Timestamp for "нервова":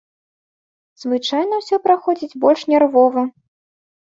2.73-3.21